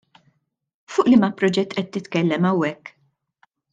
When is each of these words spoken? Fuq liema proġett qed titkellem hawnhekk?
Fuq 0.93 1.09
liema 1.11 1.29
proġett 1.41 1.75
qed 1.77 1.91
titkellem 1.93 2.49
hawnhekk? 2.51 2.95